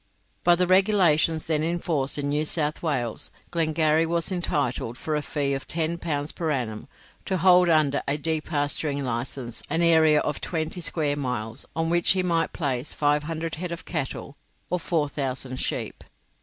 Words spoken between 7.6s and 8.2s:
under a